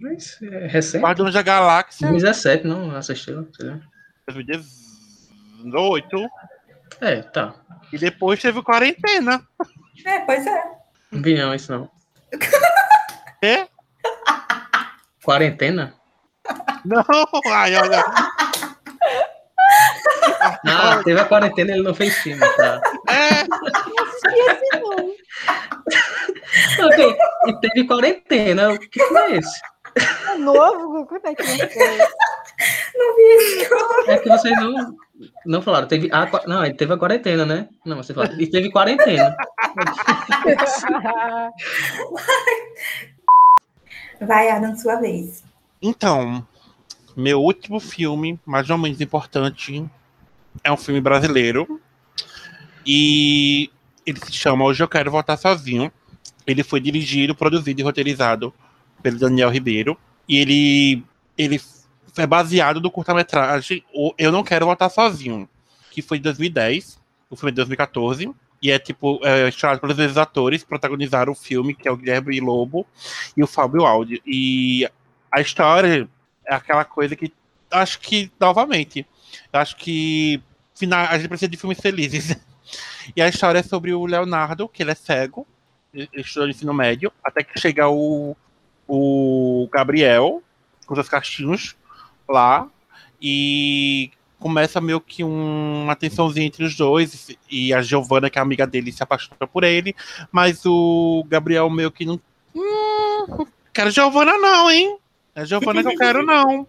[0.00, 1.02] Mas é recente.
[1.04, 2.08] Guardiões da Galáxia.
[2.08, 3.80] 2017, não, assistiu, sei lá.
[4.28, 6.28] 2018.
[7.00, 7.54] É, tá.
[7.92, 9.42] E depois teve quarentena.
[10.04, 10.62] É, pois é.
[11.12, 11.88] Não vi não, isso não.
[13.42, 13.66] É?
[15.22, 15.94] Quarentena?
[16.84, 17.04] Não,
[17.52, 18.02] ai, olha.
[20.66, 22.80] Ah, teve a quarentena ele não fez filme, tá?
[23.08, 23.44] É,
[27.46, 28.72] E teve quarentena.
[28.72, 29.60] O que foi esse?
[30.30, 31.06] É novo?
[31.06, 31.98] Como é que não foi?
[32.96, 33.74] Não vi isso.
[34.08, 34.96] É que vocês não,
[35.46, 35.86] não falaram.
[35.86, 37.68] Teve a, não, ele teve a quarentena, né?
[37.84, 38.32] Não, você falou.
[38.38, 39.36] E teve quarentena.
[44.20, 45.42] Vai, Adam, sua vez.
[45.82, 46.46] Então,
[47.16, 49.84] meu último filme, mais ou menos importante,
[50.62, 51.80] é um filme brasileiro.
[52.86, 53.70] E
[54.06, 55.92] ele se chama Hoje Eu Quero Voltar Sozinho.
[56.46, 58.52] Ele foi dirigido, produzido e roteirizado
[59.02, 59.98] pelo Daniel Ribeiro.
[60.28, 61.04] E ele,
[61.36, 61.60] ele
[62.16, 63.84] é baseado no curta-metragem
[64.18, 65.48] Eu Não Quero Voltar Sozinho,
[65.90, 67.00] que foi de 2010.
[67.30, 68.30] O filme é de 2014.
[68.62, 71.96] E é tipo, é estrelado pelos mesmos atores que protagonizaram o filme, que é o
[71.96, 72.86] Guilherme Lobo
[73.36, 74.22] e o Fábio Aldi.
[74.26, 74.88] E
[75.30, 76.08] a história
[76.46, 77.30] é aquela coisa que
[77.70, 79.06] acho que, novamente,
[79.52, 80.42] acho que
[80.74, 82.36] final, a gente precisa de filmes felizes.
[83.14, 85.46] E a história é sobre o Leonardo, que ele é cego,
[86.12, 88.36] estudou no ensino médio, até que chega o,
[88.88, 90.42] o Gabriel,
[90.86, 91.76] com seus castinhos
[92.28, 92.68] lá,
[93.20, 98.42] e começa meio que um, uma tensãozinha entre os dois, e a Giovanna, que é
[98.42, 99.94] amiga dele, se apaixona por ele,
[100.30, 102.20] mas o Gabriel meio que não.
[102.54, 104.98] Hum, quero Giovanna, não, hein?
[105.34, 106.66] É a Giovanna que eu quero, não.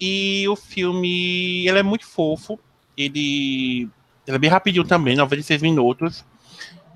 [0.00, 2.58] E o filme, ele é muito fofo.
[2.96, 3.88] Ele,
[4.26, 6.24] ele é bem rapidinho também, 96 minutos.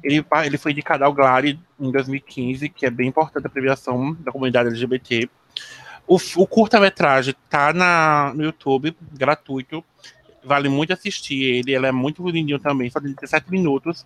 [0.05, 4.31] Ele, ele foi indicado ao Glare em 2015, que é bem importante a premiação da
[4.31, 5.29] comunidade LGBT.
[6.07, 9.83] O, o curta-metragem tá na, no YouTube, gratuito.
[10.45, 11.75] Vale muito assistir ele.
[11.75, 14.05] Ele é muito lindinho também, só tem 17 minutos.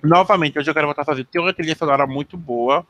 [0.00, 1.26] Novamente, hoje eu quero voltar sozinho.
[1.26, 2.86] Tem uma trilha sonora muito boa.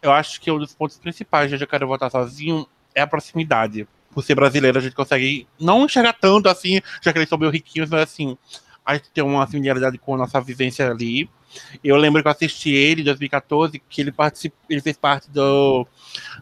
[0.00, 3.06] Eu acho que um dos pontos principais de hoje eu quero voltar sozinho é a
[3.06, 3.86] proximidade.
[4.12, 7.50] Por ser brasileiro, a gente consegue não enxergar tanto assim, já que eles são meio
[7.50, 8.38] riquinhos, mas assim,
[8.84, 11.28] a gente tem uma similaridade com a nossa vivência ali.
[11.82, 14.12] Eu lembro que eu assisti ele em 2014, que ele,
[14.68, 15.86] ele fez parte do...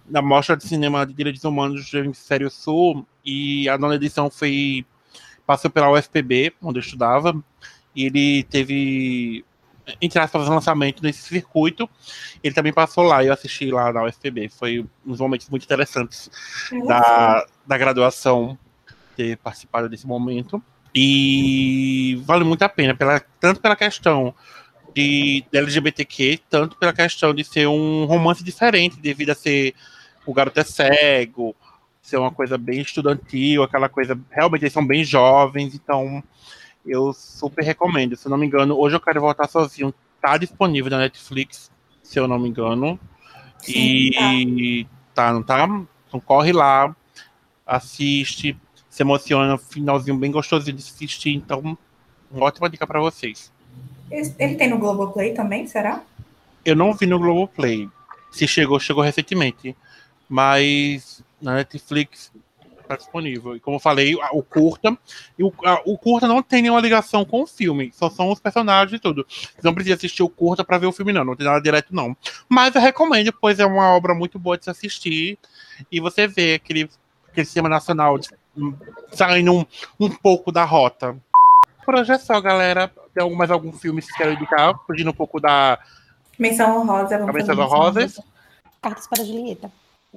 [0.06, 4.84] da Mostra de Cinema de Direitos Humanos do Hemisfério Sul, e a nona edição foi
[5.46, 7.34] passou pela UFPB, onde eu estudava,
[7.96, 9.44] e ele teve
[10.00, 11.88] entre aspas, lançamento nesse circuito.
[12.42, 14.50] Ele também passou lá eu assisti lá na UFPB.
[14.50, 16.30] Foi uns momentos muito interessantes
[16.86, 18.58] da, da graduação
[19.16, 20.62] ter participado desse momento.
[20.94, 24.34] E vale muito a pena, pela, tanto pela questão
[24.98, 29.72] de, de LGBTQ, tanto pela questão de ser um romance diferente, devido a ser
[30.26, 31.54] o garoto é cego,
[32.02, 34.18] ser uma coisa bem estudantil, aquela coisa.
[34.28, 36.20] Realmente eles são bem jovens, então
[36.84, 38.16] eu super recomendo.
[38.16, 39.94] Se eu não me engano, hoje eu quero voltar sozinho.
[40.20, 41.70] Tá disponível na Netflix,
[42.02, 42.98] se eu não me engano.
[43.58, 44.84] Sim, e
[45.14, 45.26] tá.
[45.26, 45.64] tá, não tá?
[46.08, 46.94] Então corre lá,
[47.64, 48.58] assiste,
[48.90, 51.78] se emociona, finalzinho bem gostosinho de assistir, então
[52.30, 53.52] uma ótima dica para vocês.
[54.10, 56.02] Ele tem no Globoplay também, será?
[56.64, 57.88] Eu não vi no Globoplay.
[58.30, 59.76] Se chegou, chegou recentemente.
[60.28, 62.32] Mas na Netflix
[62.88, 63.54] está disponível.
[63.54, 64.96] E como eu falei, o curta.
[65.38, 67.92] E o, a, o curta não tem nenhuma ligação com o filme.
[67.94, 69.26] Só são os personagens e tudo.
[69.28, 71.24] Você não precisa assistir o curta para ver o filme, não.
[71.24, 72.16] Não tem nada direto, não.
[72.48, 75.38] Mas eu recomendo, pois é uma obra muito boa de se assistir.
[75.92, 76.88] E você vê aquele,
[77.28, 78.74] aquele sistema nacional de, um,
[79.12, 79.64] saindo um,
[80.00, 81.16] um pouco da rota.
[81.84, 82.90] Por hoje é só, galera.
[83.18, 84.78] Tem mais algum filme que vocês querem indicar?
[84.86, 85.78] Fugindo um pouco da.
[86.38, 87.18] Menção honrosa.
[87.32, 88.24] Menção honrosa.
[88.80, 89.72] Cartas para Julieta.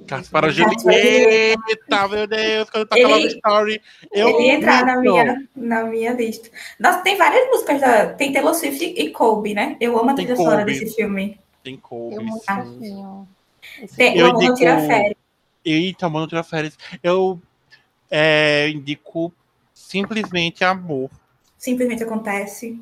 [0.06, 3.82] Cartas para Julieta, meu Deus, quando toca Love Story.
[4.12, 6.48] Eu ele entrar na minha, na minha lista.
[6.78, 8.14] Nossa, tem várias músicas da.
[8.14, 9.76] Tem Taylor Swift e Kobe, né?
[9.80, 11.38] Eu amo a trilha sonora desse filme.
[11.64, 12.14] Tem Kobe.
[12.14, 12.64] Eu ah.
[13.96, 14.54] Tem eu indico...
[14.54, 15.16] Tira Férias.
[15.64, 16.78] Eita, Mano Tira Férias.
[17.02, 17.40] Eu
[18.08, 19.32] é, indico
[19.74, 21.10] simplesmente Amor.
[21.58, 22.80] Simplesmente acontece.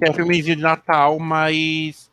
[0.00, 2.10] É um filmezinho de Natal, mas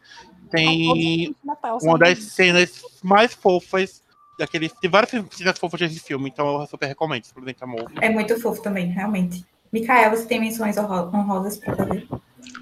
[0.52, 4.02] tem Natal, uma das cenas mais fofas
[4.38, 4.70] daquele.
[4.70, 7.92] Tem várias cenas fofas desse filme, então eu super recomendo, simplesmente amor.
[8.02, 9.46] É muito fofo também, realmente.
[9.72, 12.08] Micael, você tem menções honrosas para fazer?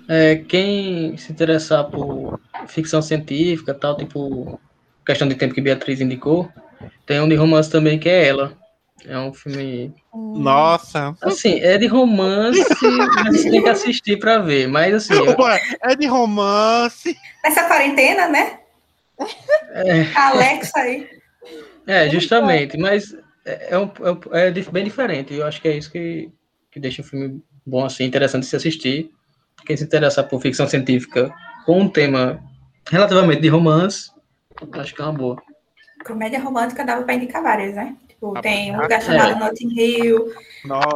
[0.07, 4.59] É, quem se interessar por ficção científica, tal, tipo
[5.05, 6.49] Questão de Tempo que Beatriz indicou,
[7.05, 8.57] tem um de romance também que é ela.
[9.07, 9.93] É um filme.
[10.13, 11.15] Nossa!
[11.21, 14.67] Assim, é de romance, mas você tem que assistir pra ver.
[14.67, 15.13] Mas assim.
[15.13, 17.17] Ué, é de romance.
[17.43, 18.59] Nessa quarentena, né?
[19.71, 20.05] É.
[20.15, 21.09] Alexa aí.
[21.85, 22.77] É, justamente.
[22.77, 23.91] Mas é, é, um,
[24.31, 25.33] é, é bem diferente.
[25.33, 26.31] Eu acho que é isso que,
[26.71, 29.11] que deixa o filme bom, assim, interessante de se assistir.
[29.65, 31.33] Quem se interessar por ficção científica
[31.65, 32.43] com um tema
[32.89, 34.11] relativamente de romance,
[34.73, 35.41] acho que é uma boa.
[36.05, 37.95] Comédia romântica dava pra indicar várias, né?
[38.23, 39.35] Tipo, tem um lugar chamado é.
[39.35, 40.33] Notting Hill,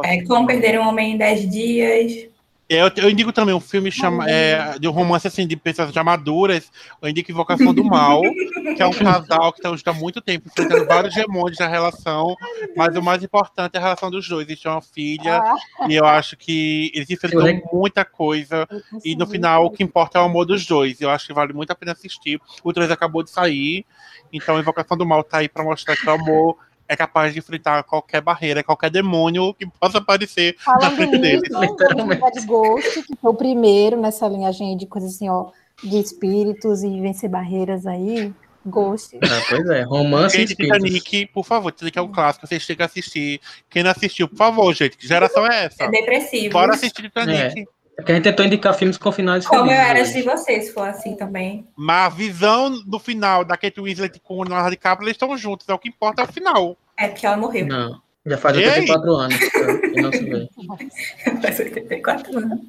[0.02, 2.28] é, Como Perder um Homem em 10 Dias.
[2.70, 5.98] Eu, eu indico também um filme chama, é, de um romance assim, de pessoas de
[5.98, 6.70] amaduras.
[7.00, 8.20] Eu indico Invocação do Mal,
[8.76, 12.34] que é um casal que está há muito tempo enfrentando vários demônios na relação,
[12.76, 14.46] mas o mais importante é a relação dos dois.
[14.46, 15.56] Eles têm uma filha, ah.
[15.88, 18.68] e eu acho que eles enfrentam muita coisa,
[19.02, 21.00] e no final o que importa é o amor dos dois.
[21.00, 22.38] Eu acho que vale muito a pena assistir.
[22.62, 23.86] O 3 acabou de sair,
[24.30, 27.82] então Invocação do Mal tá aí para mostrar que o amor é capaz de enfrentar
[27.84, 31.42] qualquer barreira, qualquer demônio que possa aparecer Falando na frente dele.
[31.42, 35.50] de Ghost, que foi o primeiro nessa linhagem de coisas assim, ó,
[35.84, 38.32] de espíritos e vencer barreiras aí.
[38.66, 39.16] Ghost.
[39.22, 42.82] Ah, pois é, romance gente, Titanic, por favor, Titanic é um clássico, vocês têm que
[42.82, 43.40] assistir.
[43.70, 45.84] Quem não assistiu, por favor, gente, que geração é essa?
[45.84, 46.52] É depressivo.
[46.52, 47.60] Bora assistir Titanic.
[47.60, 47.64] É.
[47.98, 50.60] É que a gente tentou indicar filmes com finais Como felizes, eu era se você,
[50.60, 51.66] se for assim também.
[51.76, 55.68] Mas a visão do final da Kate Winslet com o Leonardo DiCaprio, eles estão juntos.
[55.68, 56.76] É o que importa é o final.
[56.96, 57.66] É porque ela morreu.
[57.66, 59.40] Não, já faz 84 anos.
[59.40, 60.48] E não se vê.
[61.42, 62.60] faz 84 anos.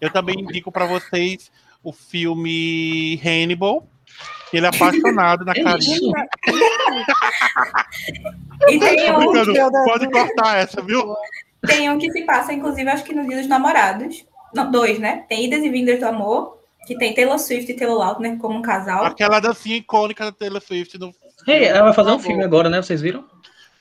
[0.00, 1.52] Eu também indico para vocês
[1.84, 3.86] o filme Hannibal.
[4.54, 6.26] Ele é apaixonado na Karina.
[8.70, 9.34] e tem um...
[9.84, 11.14] Pode cortar essa, viu?
[11.66, 14.24] Tem um que se passa, inclusive, acho que no Dia dos Namorados.
[14.56, 15.24] Não, dois, né?
[15.28, 18.62] Tem Idas e Vindas do Amor, que tem Taylor Swift e Taylor Lautner como um
[18.62, 19.04] casal.
[19.04, 20.98] Aquela dancinha icônica da Taylor Swift.
[20.98, 21.12] No...
[21.46, 22.80] Hey, ela vai fazer um filme agora, né?
[22.80, 23.24] Vocês viram?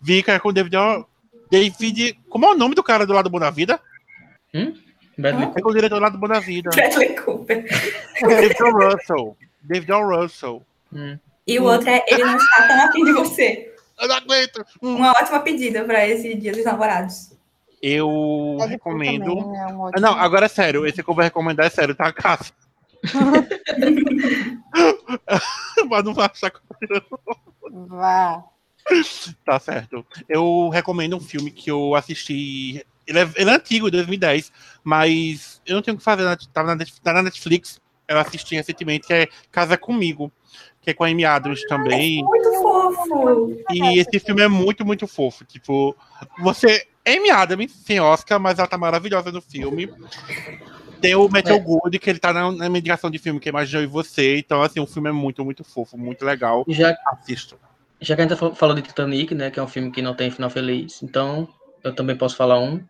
[0.01, 0.75] Vi, que é com o David...
[1.49, 2.19] David...
[2.29, 3.79] Como é o nome do cara do lado Bom da Vida?
[4.53, 4.73] Hum?
[5.17, 6.69] Bradley É com o diretor do lado Bom da Vida.
[6.75, 7.65] Bradley Cooper.
[8.21, 9.37] David Russell.
[9.61, 10.61] David Russell.
[10.93, 11.17] Hum.
[11.47, 13.73] E o outro é Ele Não Está Tão Afim de Você.
[13.99, 14.65] Eu não aguento.
[14.81, 14.95] Hum.
[14.95, 17.34] Uma ótima pedida para esse Dia dos Namorados.
[17.87, 19.35] Eu é recomendo.
[19.35, 19.67] Também, né?
[19.67, 20.87] um não, agora é sério.
[20.87, 22.51] Esse que eu vou recomendar é sério, tá, Cássio?
[25.87, 26.63] Mas não vai achar que eu
[27.87, 28.43] Vá.
[29.45, 30.03] Tá certo.
[30.27, 32.83] Eu recomendo um filme que eu assisti.
[33.05, 34.51] Ele é, ele é antigo, 2010,
[34.83, 36.23] mas eu não tenho o que fazer.
[36.51, 37.79] Tava na, tá na Netflix.
[38.07, 40.31] Eu assisti recentemente, que é Casa Comigo,
[40.81, 42.21] que é com a Amy Adams também.
[42.21, 43.55] É muito fofo.
[43.71, 45.45] E esse filme é muito, muito fofo.
[45.45, 45.95] Tipo,
[46.39, 49.91] você Amy Adams, sem Oscar, mas ela tá maravilhosa no filme.
[51.01, 51.59] Tem o Matthew É.
[51.59, 54.37] Good, que ele tá na, na indicação de filme que imaginou e você.
[54.37, 56.65] Então, assim, o filme é muito, muito fofo, muito legal.
[56.67, 57.57] Já, Assisto.
[58.01, 59.51] já que a gente fal- falou de Titanic, né?
[59.51, 61.03] Que é um filme que não tem final feliz.
[61.03, 61.47] Então,
[61.83, 62.81] eu também posso falar um.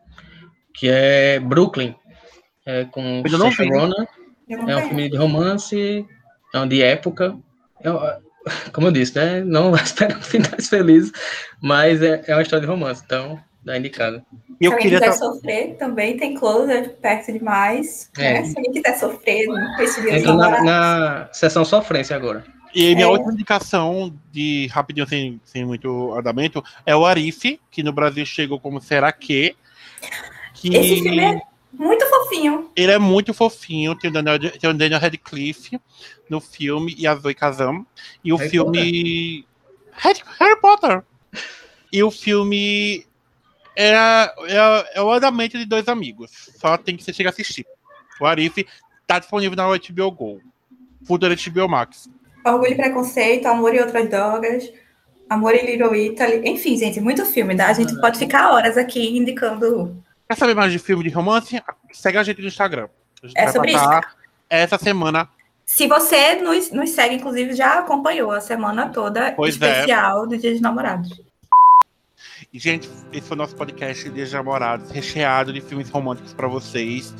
[0.74, 1.94] Que é Brooklyn.
[2.66, 3.68] É com Eu Saoirse.
[3.70, 4.06] Ronan.
[4.48, 6.06] Eu É um filme de romance,
[6.54, 7.36] é um de época.
[7.82, 8.00] É um-
[8.72, 9.44] como eu disse, né?
[9.44, 11.12] Não espero finais felizes,
[11.62, 14.24] mas é, é uma história de romance, então dá indicado.
[14.60, 15.00] E Se eu alguém queria.
[15.00, 18.10] quiser ta- sofrer, também tem Closer perto demais.
[18.18, 18.34] É.
[18.36, 18.46] né?
[18.46, 22.46] Se alguém quiser sofrer dia Entra na, na sessão sofrência agora.
[22.74, 23.10] E minha É.
[23.10, 28.60] última indicação, de rapidinho, sem, sem muito andamento, é o Arif, que no Brasil chegou
[28.60, 29.56] como Será Que.
[30.54, 31.42] que Esse filme é
[31.74, 32.70] muito fofinho.
[32.76, 35.80] Ele é muito fofinho, tem o Daniel, tem o Daniel Radcliffe
[36.30, 37.86] no filme e a Zoe Kazan.
[38.24, 39.46] E o Harry filme.
[39.94, 41.04] Harry, Harry Potter!
[41.94, 43.06] E o filme
[43.76, 46.32] é, é, é o andamento de dois amigos.
[46.60, 47.66] Só tem que você chegar a assistir.
[48.20, 48.66] O Arif
[49.06, 50.42] tá disponível na HBO Go.
[51.06, 52.10] Futuro HBO Max.
[52.46, 54.72] Orgulho e Preconceito, Amor e Outras Drogas,
[55.30, 56.42] Amor e Little Italy.
[56.46, 57.56] Enfim, gente, muito filme.
[57.56, 57.68] Tá?
[57.68, 60.04] A gente pode ficar horas aqui indicando.
[60.28, 61.62] Quer saber mais de filme de romance?
[61.92, 62.88] Segue a gente no Instagram.
[63.24, 63.90] Gente É sobre isso.
[64.50, 65.28] Essa semana.
[65.66, 69.72] Se você nos, nos segue, inclusive, já acompanhou a semana toda Pois é.
[69.72, 71.25] especial do Dia dos Namorados.
[72.56, 77.14] E, gente, esse foi o nosso podcast de Namorados, recheado de filmes românticos para vocês.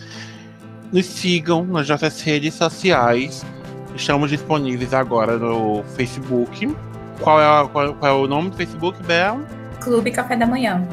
[0.94, 3.46] Nos sigam nas nossas redes sociais.
[3.94, 6.74] Estamos disponíveis agora no Facebook.
[7.20, 9.42] Qual é, a- qual, qual é o nome do Facebook, Bel?
[9.82, 10.88] Clube Café da Manhã.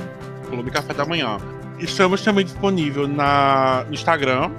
[0.48, 1.36] Clube Café da Manhã.
[1.78, 4.50] Estamos também disponível na, no Instagram.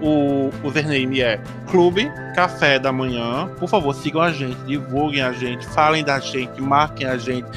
[0.00, 1.40] O username é
[1.72, 3.48] Clube Café da Manhã.
[3.58, 7.48] Por favor, sigam a gente, divulguem a gente, falem da gente, marquem a gente,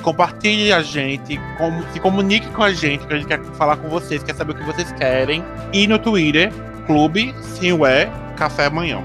[0.00, 3.88] compartilhem a gente, com- se comuniquem com a gente, que a gente quer falar com
[3.88, 5.44] vocês, quer saber o que vocês querem.
[5.72, 6.52] E no Twitter,
[6.86, 9.02] Clube Sim Ué Café Amanhã.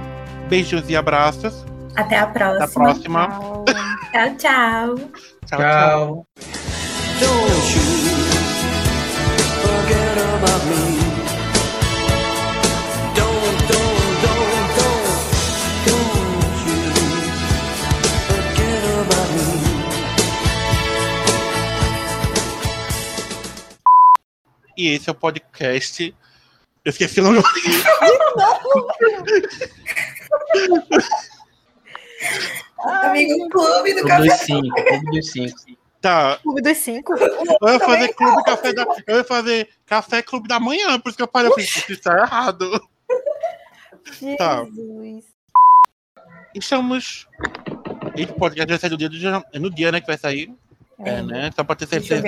[0.50, 1.66] Beijos e abraços.
[1.96, 2.64] Até a próxima.
[2.64, 3.28] Até a próxima.
[3.28, 3.66] Tchau.
[4.12, 4.96] Tchau, tchau.
[5.46, 6.26] Tchau,
[10.96, 11.05] tchau.
[24.78, 26.14] E esse é o podcast.
[26.84, 27.42] Eu esqueci o nome.
[32.84, 34.24] Amigo Clube do Clube Café.
[34.28, 35.56] dos cinco, Clube dos cinco.
[36.02, 37.14] Tá, Clube dos cinco.
[37.16, 38.86] eu ia fazer clube café da.
[39.08, 41.52] Eu ia fazer café clube da manhã, por isso que eu parei.
[41.58, 42.80] Isso tá errado.
[44.38, 44.66] Tá.
[44.66, 45.26] Jesus.
[46.54, 47.28] Estamos.
[48.16, 49.44] Esse podcast vai sair do dia do dia.
[49.52, 50.00] É no dia, né?
[50.00, 50.54] Que vai sair.
[51.00, 51.50] É, né?
[51.56, 52.22] Só pra ter certeza.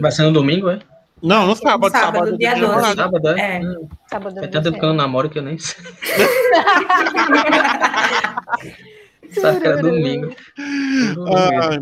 [0.00, 0.78] Vai ser no domingo, é?
[1.24, 1.90] Não, no sábado.
[1.90, 2.70] Sábado, sábado, dia do 12.
[2.74, 2.96] namorado.
[2.96, 3.56] Sábado, é?
[3.56, 3.60] É.
[3.60, 5.82] Hum, Sábado Faz tanto tempo que eu não namoro que eu nem sei.
[9.30, 10.36] Sabe que era domingo.
[11.34, 11.80] Ai,